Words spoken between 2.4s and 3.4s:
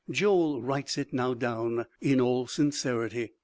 sincerity.